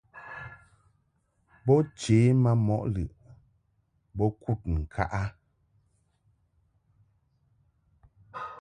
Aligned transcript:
Bo 1.65 1.75
che 1.99 2.17
ma 2.43 2.51
mɔʼ 2.67 2.83
lɨʼ 2.95 3.11
bo 4.17 4.25
kud 4.41 4.61
ŋka 4.77 5.03
a. 5.21 5.23